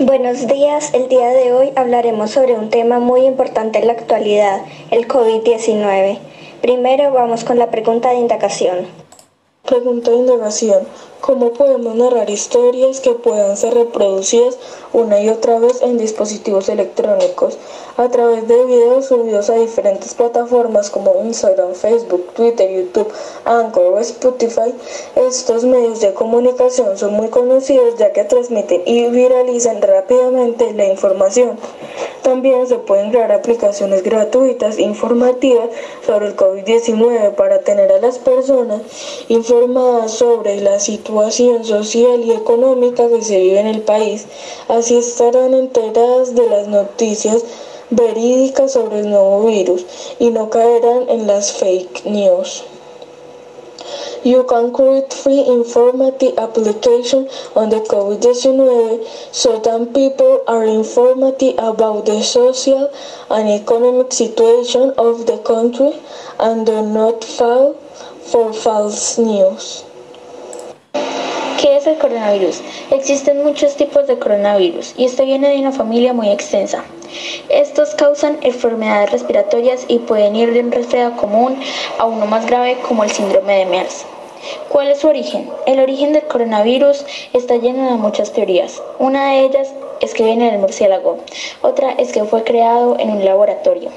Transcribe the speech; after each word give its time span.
Buenos 0.00 0.46
días, 0.46 0.94
el 0.94 1.08
día 1.08 1.28
de 1.28 1.52
hoy 1.52 1.72
hablaremos 1.76 2.30
sobre 2.30 2.54
un 2.54 2.70
tema 2.70 2.98
muy 2.98 3.26
importante 3.26 3.78
en 3.78 3.88
la 3.88 3.92
actualidad, 3.92 4.62
el 4.90 5.06
COVID-19. 5.06 6.18
Primero 6.62 7.12
vamos 7.12 7.44
con 7.44 7.58
la 7.58 7.70
pregunta 7.70 8.08
de 8.08 8.16
indagación. 8.16 8.86
Pregunta 9.66 10.10
de 10.10 10.16
indagación. 10.16 10.88
¿Cómo 11.22 11.52
podemos 11.52 11.94
narrar 11.94 12.28
historias 12.30 12.98
que 12.98 13.12
puedan 13.12 13.56
ser 13.56 13.74
reproducidas 13.74 14.58
una 14.92 15.20
y 15.20 15.28
otra 15.28 15.60
vez 15.60 15.80
en 15.80 15.96
dispositivos 15.96 16.68
electrónicos? 16.68 17.58
A 17.96 18.08
través 18.08 18.48
de 18.48 18.64
videos 18.64 19.06
subidos 19.06 19.48
a 19.48 19.54
diferentes 19.54 20.14
plataformas 20.14 20.90
como 20.90 21.14
Instagram, 21.22 21.74
Facebook, 21.74 22.26
Twitter, 22.34 22.68
YouTube, 22.68 23.06
Anchor 23.44 23.94
o 23.94 24.00
Spotify, 24.00 24.74
estos 25.14 25.62
medios 25.64 26.00
de 26.00 26.12
comunicación 26.12 26.98
son 26.98 27.12
muy 27.14 27.28
conocidos 27.28 28.00
ya 28.00 28.12
que 28.12 28.24
transmiten 28.24 28.82
y 28.84 29.06
viralizan 29.06 29.80
rápidamente 29.80 30.72
la 30.72 30.86
información. 30.86 31.56
También 32.22 32.66
se 32.68 32.78
pueden 32.78 33.10
crear 33.10 33.32
aplicaciones 33.32 34.02
gratuitas 34.04 34.78
informativas 34.78 35.68
sobre 36.06 36.26
el 36.28 36.36
COVID-19 36.36 37.34
para 37.34 37.60
tener 37.60 37.92
a 37.92 37.98
las 37.98 38.18
personas 38.18 38.82
informadas 39.28 40.12
sobre 40.12 40.60
la 40.60 40.78
situación 40.80 41.11
social 41.64 42.24
y 42.24 42.32
económica 42.32 43.08
que 43.08 43.22
se 43.22 43.38
vive 43.38 43.60
en 43.60 43.66
el 43.66 43.82
país. 43.82 44.26
Así 44.68 44.96
estarán 44.96 45.54
enteradas 45.54 46.34
de 46.34 46.48
las 46.48 46.68
noticias 46.68 47.44
verídicas 47.90 48.72
sobre 48.72 49.00
el 49.00 49.10
nuevo 49.10 49.44
virus 49.44 49.84
y 50.18 50.30
no 50.30 50.48
caerán 50.50 51.08
en 51.08 51.26
las 51.26 51.52
fake 51.52 52.04
news. 52.06 52.64
You 54.24 54.44
can 54.44 54.72
create 54.72 55.12
free 55.12 55.40
informative 55.40 56.38
application 56.38 57.28
on 57.56 57.70
the 57.70 57.80
COVID-19 57.80 59.04
so 59.32 59.58
that 59.58 59.92
people 59.92 60.42
are 60.46 60.64
informed 60.64 61.42
about 61.58 62.06
the 62.06 62.22
social 62.22 62.88
and 63.30 63.48
economic 63.48 64.12
situation 64.12 64.94
of 64.96 65.26
the 65.26 65.38
country 65.38 65.92
and 66.38 66.64
do 66.64 66.86
not 66.86 67.24
fall 67.24 67.74
for 68.22 68.52
false 68.52 69.18
news. 69.18 69.82
¿Qué 71.62 71.76
es 71.76 71.86
el 71.86 71.96
coronavirus? 71.96 72.60
Existen 72.90 73.44
muchos 73.44 73.76
tipos 73.76 74.08
de 74.08 74.18
coronavirus 74.18 74.94
y 74.96 75.04
este 75.04 75.24
viene 75.24 75.48
de 75.48 75.60
una 75.60 75.70
familia 75.70 76.12
muy 76.12 76.28
extensa. 76.28 76.82
Estos 77.50 77.94
causan 77.94 78.38
enfermedades 78.42 79.12
respiratorias 79.12 79.84
y 79.86 80.00
pueden 80.00 80.34
ir 80.34 80.52
de 80.52 80.58
un 80.58 80.72
resfriado 80.72 81.16
común 81.16 81.56
a 82.00 82.06
uno 82.06 82.26
más 82.26 82.46
grave 82.46 82.78
como 82.88 83.04
el 83.04 83.12
síndrome 83.12 83.58
de 83.58 83.66
MERS. 83.66 84.04
¿Cuál 84.70 84.88
es 84.88 84.98
su 84.98 85.06
origen? 85.06 85.48
El 85.66 85.78
origen 85.78 86.12
del 86.12 86.24
coronavirus 86.24 87.04
está 87.32 87.54
lleno 87.54 87.92
de 87.92 87.96
muchas 87.96 88.32
teorías. 88.32 88.82
Una 88.98 89.30
de 89.30 89.44
ellas 89.44 89.72
es 90.00 90.14
que 90.14 90.24
viene 90.24 90.50
del 90.50 90.58
murciélago, 90.58 91.18
otra 91.60 91.92
es 91.92 92.10
que 92.10 92.24
fue 92.24 92.42
creado 92.42 92.96
en 92.98 93.08
un 93.10 93.24
laboratorio, 93.24 93.90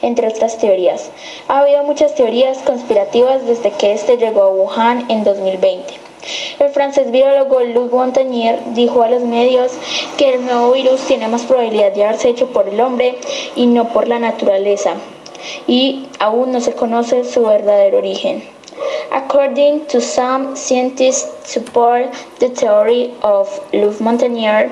entre 0.00 0.26
otras 0.26 0.56
teorías. 0.56 1.10
Ha 1.48 1.58
habido 1.58 1.84
muchas 1.84 2.14
teorías 2.14 2.60
conspirativas 2.60 3.46
desde 3.46 3.72
que 3.72 3.92
este 3.92 4.16
llegó 4.16 4.42
a 4.44 4.48
Wuhan 4.48 5.04
en 5.10 5.22
2020. 5.22 6.09
El 6.58 6.70
francés 6.70 7.10
biólogo 7.10 7.60
Louis 7.60 7.90
Montagnier 7.90 8.58
dijo 8.74 9.02
a 9.02 9.08
los 9.08 9.22
medios 9.22 9.72
que 10.16 10.34
el 10.34 10.44
nuevo 10.44 10.72
virus 10.72 11.00
tiene 11.02 11.28
más 11.28 11.42
probabilidad 11.42 11.92
de 11.92 12.04
haberse 12.04 12.28
hecho 12.28 12.48
por 12.48 12.68
el 12.68 12.80
hombre 12.80 13.16
y 13.56 13.66
no 13.66 13.88
por 13.88 14.06
la 14.08 14.18
naturaleza, 14.18 14.94
y 15.66 16.06
aún 16.18 16.52
no 16.52 16.60
se 16.60 16.74
conoce 16.74 17.24
su 17.24 17.42
verdadero 17.42 17.98
origen. 17.98 18.42
According 19.10 19.86
to 19.86 20.00
some 20.00 20.54
scientists 20.56 21.50
support 21.50 22.12
the 22.38 22.48
theory 22.50 23.12
of 23.22 23.48
Louis 23.72 24.00
Montagnier 24.00 24.70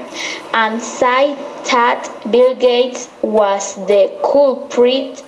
and 0.52 0.80
say 0.80 1.34
that 1.70 2.08
Bill 2.30 2.54
Gates 2.54 3.08
was 3.22 3.74
the 3.86 4.10
culprit 4.22 5.22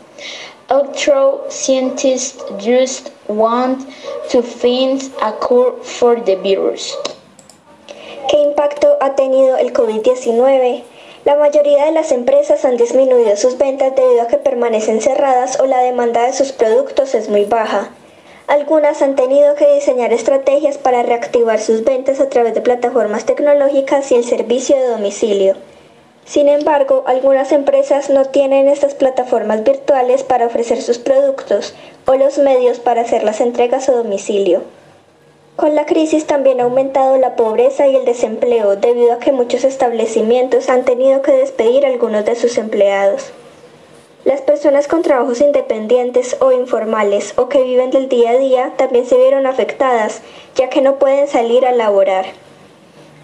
Other 0.72 1.50
scientists 1.50 2.44
just 2.58 3.10
want 3.26 3.90
to 4.30 4.40
find 4.40 5.02
a 5.20 5.32
cure 5.32 5.72
for 5.82 6.14
the 6.24 6.36
virus. 6.36 6.96
¿Qué 8.28 8.38
impacto 8.38 8.96
ha 9.00 9.16
tenido 9.16 9.56
el 9.56 9.72
COVID-19? 9.72 10.84
La 11.24 11.34
mayoría 11.34 11.86
de 11.86 11.90
las 11.90 12.12
empresas 12.12 12.64
han 12.64 12.76
disminuido 12.76 13.36
sus 13.36 13.58
ventas 13.58 13.96
debido 13.96 14.22
a 14.22 14.28
que 14.28 14.36
permanecen 14.36 15.00
cerradas 15.00 15.58
o 15.58 15.66
la 15.66 15.78
demanda 15.82 16.24
de 16.24 16.32
sus 16.32 16.52
productos 16.52 17.16
es 17.16 17.28
muy 17.28 17.46
baja. 17.46 17.90
Algunas 18.46 19.02
han 19.02 19.16
tenido 19.16 19.56
que 19.56 19.74
diseñar 19.74 20.12
estrategias 20.12 20.78
para 20.78 21.02
reactivar 21.02 21.58
sus 21.58 21.82
ventas 21.82 22.20
a 22.20 22.28
través 22.28 22.54
de 22.54 22.60
plataformas 22.60 23.26
tecnológicas 23.26 24.12
y 24.12 24.14
el 24.14 24.24
servicio 24.24 24.76
de 24.76 24.86
domicilio. 24.86 25.56
Sin 26.30 26.48
embargo, 26.48 27.02
algunas 27.06 27.50
empresas 27.50 28.08
no 28.08 28.24
tienen 28.24 28.68
estas 28.68 28.94
plataformas 28.94 29.64
virtuales 29.64 30.22
para 30.22 30.46
ofrecer 30.46 30.80
sus 30.80 30.98
productos 30.98 31.74
o 32.06 32.14
los 32.14 32.38
medios 32.38 32.78
para 32.78 33.00
hacer 33.00 33.24
las 33.24 33.40
entregas 33.40 33.88
a 33.88 33.94
domicilio. 33.94 34.62
Con 35.56 35.74
la 35.74 35.86
crisis 35.86 36.28
también 36.28 36.60
ha 36.60 36.64
aumentado 36.64 37.16
la 37.16 37.34
pobreza 37.34 37.88
y 37.88 37.96
el 37.96 38.04
desempleo 38.04 38.76
debido 38.76 39.14
a 39.14 39.18
que 39.18 39.32
muchos 39.32 39.64
establecimientos 39.64 40.68
han 40.68 40.84
tenido 40.84 41.20
que 41.20 41.32
despedir 41.32 41.84
a 41.84 41.88
algunos 41.88 42.24
de 42.24 42.36
sus 42.36 42.58
empleados. 42.58 43.32
Las 44.24 44.40
personas 44.40 44.86
con 44.86 45.02
trabajos 45.02 45.40
independientes 45.40 46.36
o 46.38 46.52
informales 46.52 47.36
o 47.38 47.48
que 47.48 47.64
viven 47.64 47.90
del 47.90 48.08
día 48.08 48.30
a 48.30 48.38
día 48.38 48.74
también 48.76 49.04
se 49.04 49.16
vieron 49.16 49.48
afectadas, 49.48 50.20
ya 50.54 50.70
que 50.70 50.80
no 50.80 51.00
pueden 51.00 51.26
salir 51.26 51.66
a 51.66 51.72
laborar. 51.72 52.26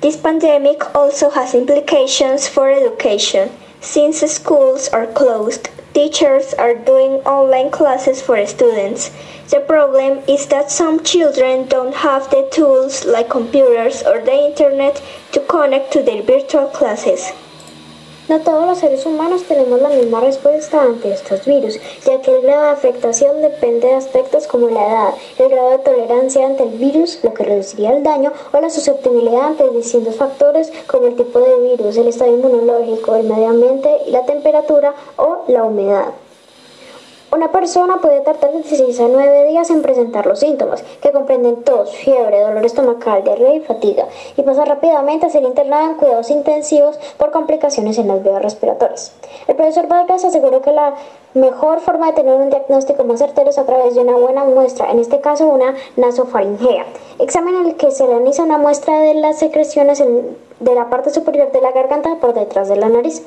This 0.03 0.17
pandemic 0.17 0.95
also 0.95 1.31
has 1.31 1.55
implications 1.55 2.47
for 2.47 2.71
education. 2.71 3.51
Since 3.81 4.21
schools 4.31 4.89
are 4.91 5.07
closed, 5.07 5.71
teachers 5.95 6.53
are 6.55 6.75
doing 6.75 7.25
online 7.25 7.71
classes 7.71 8.21
for 8.21 8.45
students. 8.47 9.11
The 9.49 9.61
problem 9.61 10.21
is 10.29 10.47
that 10.49 10.71
some 10.71 11.03
children 11.03 11.67
don't 11.69 11.95
have 11.95 12.29
the 12.31 12.47
tools 12.53 13.07
like 13.07 13.31
computers 13.31 14.03
or 14.03 14.21
the 14.21 14.37
internet 14.51 15.03
to 15.33 15.41
connect 15.41 15.93
to 15.95 16.03
their 16.03 16.23
virtual 16.23 16.67
classes. 16.67 17.33
No 18.29 18.41
todos 18.41 18.67
los 18.67 18.79
seres 18.79 19.07
humanos 19.07 19.45
tenemos 19.45 19.81
la 19.81 19.89
misma 19.89 20.19
respuesta 20.19 20.83
ante 20.83 21.13
estos 21.13 21.45
virus, 21.45 21.79
ya 22.05 22.21
que 22.21 22.35
el 22.35 22.43
grado 22.43 22.63
de 22.65 22.71
afectación 22.71 23.41
depende 23.41 23.87
de 23.87 23.95
aspectos 23.95 24.49
como 24.49 24.69
la 24.69 24.85
edad, 24.85 25.15
el 25.39 25.49
grado 25.49 25.71
de 25.71 25.79
tolerancia 25.79 26.45
ante 26.45 26.65
el 26.65 26.71
virus, 26.71 27.21
lo 27.23 27.33
que 27.33 27.45
reduciría 27.45 27.97
el 27.97 28.03
daño, 28.03 28.33
o 28.53 28.61
la 28.61 28.69
susceptibilidad 28.69 29.43
ante 29.43 29.71
distintos 29.71 30.17
factores 30.17 30.73
como 30.89 31.07
el 31.07 31.15
tipo 31.15 31.39
de 31.39 31.71
virus, 31.71 31.97
el 31.97 32.09
estado 32.09 32.35
inmunológico, 32.35 33.15
el 33.15 33.29
medio 33.29 33.49
ambiente 33.49 33.97
la 34.09 34.27
temperatura 34.27 34.93
o 35.17 35.45
la 35.47 35.63
humedad. 35.63 36.07
Una 37.37 37.53
persona 37.53 38.01
puede 38.01 38.23
tardar 38.23 38.51
de 38.51 38.63
16 38.63 38.99
a 38.99 39.09
9 39.09 39.45
días 39.49 39.69
en 39.69 39.83
presentar 39.83 40.25
los 40.25 40.41
síntomas, 40.41 40.83
que 41.03 41.13
comprenden 41.13 41.65
tos, 41.65 41.95
fiebre, 41.95 42.41
dolor 42.41 42.65
estomacal, 42.65 43.25
diarrea 43.25 43.57
y 43.57 43.61
fatiga, 43.61 44.07
y 44.39 44.43
pasa 44.43 44.65
rápidamente 44.65 45.27
a 45.27 45.29
ser 45.29 45.43
internada 45.43 45.85
en 45.85 45.97
cuidados 45.97 46.31
intensivos 46.31 46.99
por 47.19 47.33
complicaciones 47.33 47.99
en 47.99 48.09
las 48.09 48.23
vías 48.23 48.41
respiratorias. 48.41 49.13
El 49.49 49.55
profesor 49.55 49.87
Vargas 49.87 50.25
aseguró 50.25 50.63
que 50.63 50.73
la 50.73 50.95
mejor 51.35 51.81
forma 51.81 52.07
de 52.07 52.15
tener 52.15 52.41
un 52.41 52.49
diagnóstico 52.49 53.05
más 53.05 53.19
certero 53.19 53.51
es 53.51 53.59
a 53.59 53.67
través 53.67 53.95
de 53.95 54.01
una 54.01 54.17
buena 54.17 54.45
muestra, 54.45 54.91
en 54.91 54.99
este 54.99 55.21
caso 55.21 55.47
una 55.47 55.75
nasofaringea, 55.97 56.87
examen 57.19 57.55
en 57.55 57.67
el 57.67 57.77
que 57.77 57.91
se 57.91 58.05
analiza 58.05 58.45
una 58.45 58.57
muestra 58.57 58.99
de 59.01 59.13
las 59.13 59.39
secreciones 59.39 60.03
de 60.61 60.75
la 60.75 60.89
parte 60.89 61.11
superior 61.11 61.53
de 61.53 61.61
la 61.61 61.73
garganta 61.73 62.17
por 62.19 62.33
detrás 62.33 62.71
de 62.71 62.77
la 62.77 62.89
nariz. 62.89 63.23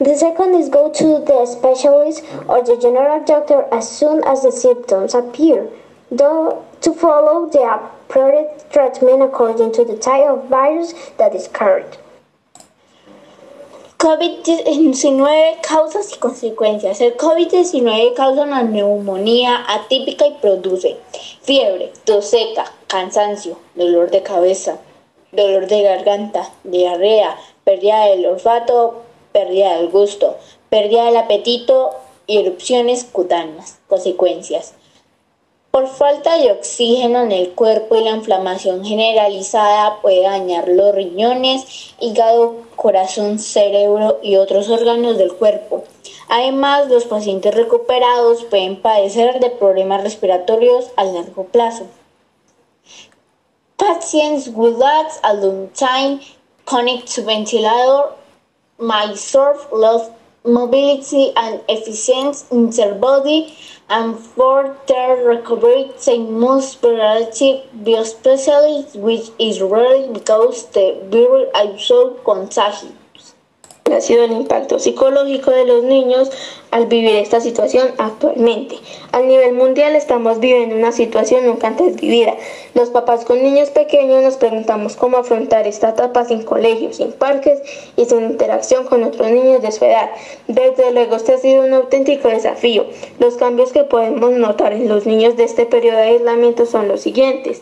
The 0.00 0.16
second 0.16 0.54
is 0.54 0.68
go 0.68 0.90
to 0.90 1.24
the 1.24 1.46
specialist 1.46 2.24
or 2.48 2.62
the 2.62 2.76
general 2.76 3.24
doctor 3.24 3.66
as 3.70 3.88
soon 3.88 4.24
as 4.24 4.42
the 4.42 4.50
symptoms 4.50 5.14
appear, 5.14 5.68
though 6.10 6.64
to 6.80 6.92
follow 6.92 7.48
the 7.48 7.62
appropriate 7.62 8.66
treatment 8.70 9.22
according 9.22 9.72
to 9.72 9.84
the 9.84 9.96
type 9.96 10.28
of 10.28 10.48
virus 10.48 10.94
that 11.18 11.34
is 11.34 11.48
carried. 11.48 11.96
COVID-19 13.98 15.62
causas 15.62 16.12
y 16.12 16.18
consecuencias. 16.18 17.00
El 17.00 17.16
COVID-19 17.16 18.14
causa 18.14 18.42
una 18.42 18.62
neumonía 18.62 19.64
atípica 19.66 20.26
y 20.26 20.36
produce 20.42 20.98
fiebre, 21.40 21.90
tos 22.04 22.26
seca, 22.26 22.70
cansancio, 22.86 23.56
dolor 23.74 24.10
de 24.10 24.22
cabeza, 24.22 24.78
dolor 25.32 25.66
de 25.68 25.82
garganta, 25.82 26.50
diarrea, 26.64 27.38
pérdida 27.64 28.06
del 28.08 28.26
olfato, 28.26 29.04
pérdida 29.34 29.78
del 29.78 29.90
gusto, 29.90 30.36
pérdida 30.70 31.06
del 31.06 31.16
apetito 31.16 31.90
y 32.28 32.38
erupciones 32.38 33.02
cutáneas. 33.02 33.80
Consecuencias. 33.88 34.74
Por 35.72 35.88
falta 35.88 36.38
de 36.38 36.52
oxígeno 36.52 37.22
en 37.22 37.32
el 37.32 37.50
cuerpo 37.50 37.96
y 37.96 38.04
la 38.04 38.12
inflamación 38.12 38.84
generalizada 38.84 40.00
puede 40.00 40.22
dañar 40.22 40.68
los 40.68 40.94
riñones, 40.94 41.94
hígado, 41.98 42.58
corazón, 42.76 43.40
cerebro 43.40 44.20
y 44.22 44.36
otros 44.36 44.68
órganos 44.68 45.18
del 45.18 45.34
cuerpo. 45.34 45.82
Además, 46.28 46.88
los 46.88 47.04
pacientes 47.06 47.56
recuperados 47.56 48.44
pueden 48.44 48.80
padecer 48.80 49.40
de 49.40 49.50
problemas 49.50 50.04
respiratorios 50.04 50.90
a 50.94 51.02
largo 51.02 51.46
plazo. 51.46 51.86
Patients 53.76 54.48
with 54.54 54.80
a 54.80 55.34
long 55.34 55.68
time 55.70 56.20
connect 56.64 57.12
to 57.12 57.24
ventilator 57.24 58.23
may 58.80 59.14
serve 59.14 59.66
loss 59.72 60.10
mobility 60.44 61.32
and 61.36 61.60
efficiency 61.68 62.46
in 62.54 62.70
their 62.70 62.94
body 62.94 63.56
and 63.88 64.18
for 64.18 64.76
their 64.88 65.16
recovery 65.26 65.90
they 66.04 66.18
must 66.18 66.82
be 66.82 66.88
biospecialists 66.88 68.96
which 68.96 69.30
is 69.38 69.60
rare 69.62 70.12
because 70.12 70.68
the 70.70 70.98
virus 71.10 71.80
is 71.80 71.86
so 71.86 72.14
contagious. 72.24 73.03
Ha 73.92 74.00
sido 74.00 74.24
el 74.24 74.32
impacto 74.32 74.78
psicológico 74.78 75.50
de 75.50 75.66
los 75.66 75.84
niños 75.84 76.30
al 76.70 76.86
vivir 76.86 77.16
esta 77.16 77.40
situación 77.40 77.88
actualmente. 77.98 78.76
A 79.12 79.20
nivel 79.20 79.52
mundial 79.52 79.94
estamos 79.94 80.40
viviendo 80.40 80.74
una 80.74 80.90
situación 80.90 81.44
nunca 81.44 81.68
antes 81.68 81.96
vivida. 81.96 82.34
Los 82.72 82.88
papás 82.88 83.26
con 83.26 83.42
niños 83.42 83.68
pequeños 83.68 84.22
nos 84.22 84.36
preguntamos 84.36 84.96
cómo 84.96 85.18
afrontar 85.18 85.66
esta 85.66 85.90
etapa 85.90 86.24
sin 86.24 86.42
colegios, 86.44 86.96
sin 86.96 87.12
parques 87.12 87.60
y 87.96 88.06
sin 88.06 88.24
interacción 88.24 88.86
con 88.86 89.04
otros 89.04 89.30
niños 89.30 89.60
de 89.60 89.70
su 89.70 89.84
edad. 89.84 90.10
Desde 90.48 90.90
luego 90.90 91.16
este 91.16 91.34
ha 91.34 91.38
sido 91.38 91.62
un 91.62 91.74
auténtico 91.74 92.28
desafío. 92.28 92.86
Los 93.18 93.36
cambios 93.36 93.72
que 93.72 93.84
podemos 93.84 94.32
notar 94.32 94.72
en 94.72 94.88
los 94.88 95.04
niños 95.04 95.36
de 95.36 95.44
este 95.44 95.66
periodo 95.66 95.98
de 95.98 96.04
aislamiento 96.04 96.64
son 96.64 96.88
los 96.88 97.02
siguientes 97.02 97.60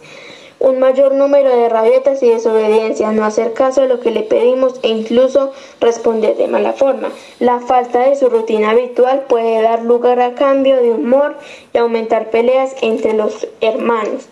un 0.62 0.78
mayor 0.78 1.14
número 1.14 1.50
de 1.50 1.68
rabietas 1.68 2.22
y 2.22 2.28
desobediencia, 2.28 3.10
no 3.10 3.24
hacer 3.24 3.52
caso 3.52 3.82
a 3.82 3.86
lo 3.86 3.98
que 3.98 4.12
le 4.12 4.22
pedimos 4.22 4.78
e 4.82 4.88
incluso 4.88 5.52
responder 5.80 6.36
de 6.36 6.46
mala 6.46 6.72
forma. 6.72 7.10
La 7.40 7.58
falta 7.58 8.08
de 8.08 8.14
su 8.14 8.28
rutina 8.28 8.70
habitual 8.70 9.24
puede 9.28 9.60
dar 9.60 9.82
lugar 9.82 10.20
a 10.20 10.34
cambio 10.34 10.80
de 10.80 10.92
humor 10.92 11.36
y 11.74 11.78
aumentar 11.78 12.30
peleas 12.30 12.76
entre 12.80 13.12
los 13.12 13.48
hermanos. 13.60 14.28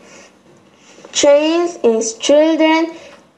Change 1.12 1.80
in 1.82 2.00
children 2.20 2.92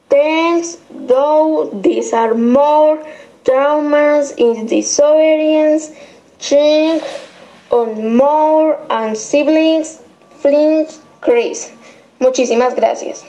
thanks 0.07 0.77
though 1.07 1.71
these 1.81 2.13
are 2.13 2.35
more 2.35 2.99
traumas 3.43 4.35
in 4.37 4.67
disobedience, 4.67 5.91
change 6.37 7.01
on 7.71 8.15
more 8.15 8.77
and 8.91 9.17
siblings 9.17 9.99
flinch 10.39 10.91
Chris. 11.21 11.71
Muchísimas 12.23 12.73
gracias. 12.73 13.25